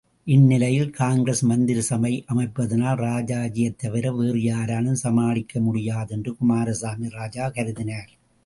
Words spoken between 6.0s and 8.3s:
என்று குமாரசாமி ராஜா கருதினார்.